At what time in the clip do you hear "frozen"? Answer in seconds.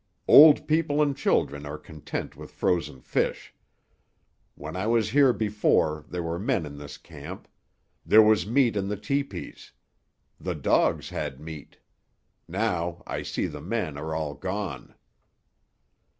2.49-3.01